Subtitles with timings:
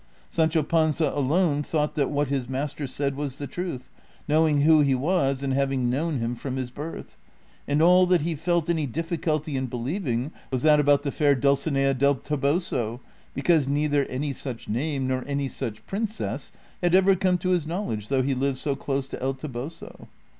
[0.31, 3.87] Sancho Panza alone thought that what his master said was the truth,
[4.27, 7.15] knowing who he was and having known him from his birth;
[7.67, 11.93] and all that he felt any difficulty in believing was that about the fair Dulcinea
[11.93, 12.99] del Toboso,
[13.35, 17.67] be cause neither any such name nor any such princess had ever come to his
[17.67, 20.07] knowledge though he lived so close to El Toboso.'